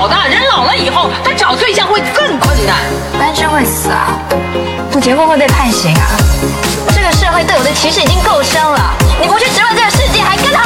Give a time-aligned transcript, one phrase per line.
[0.00, 2.74] 好的，人老了以后，他找对象会更困难。
[3.18, 4.16] 单身会死啊，
[4.90, 6.16] 不结婚会被判刑啊。
[6.94, 10.59] 这个社会对我的歧视已经够深了，你不去直问这个世界，还跟他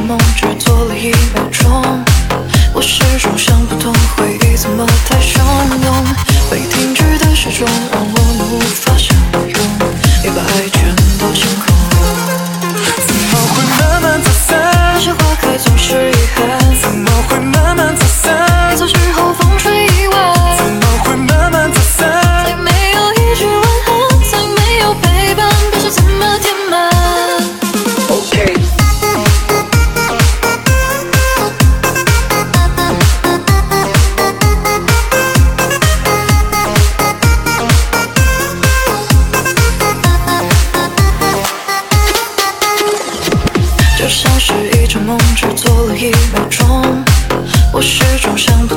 [0.00, 1.82] 梦，只做了一秒钟。
[2.72, 5.42] 我始终想不通，回忆怎么太汹
[5.84, 6.04] 涌？
[6.50, 7.66] 被停止的时钟
[44.10, 47.04] 像是一场梦，只做了一秒钟。
[47.72, 48.74] 我始终想不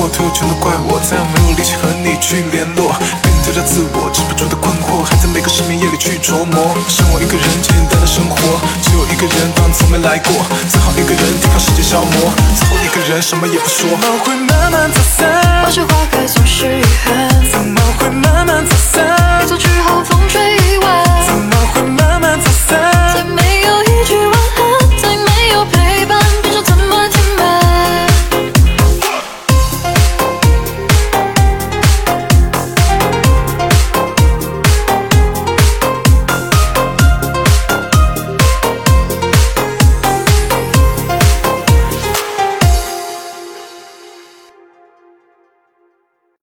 [0.00, 2.96] 过全都错过，退后全都怪我，再也没有力气和你去联络。
[3.22, 6.72] 跟你对着自我，止不住的困惑，还在每个失眠夜里去琢磨。
[6.88, 8.36] 剩我一个人简单的生活，
[8.80, 10.32] 只有一个人当从没来过，
[10.70, 13.90] 最好一个人抵抗世界消磨，最后一个人什么也不说。
[13.90, 17.28] 怎么会慢慢走散花开总是遗憾。
[17.52, 18.29] 怎么会慢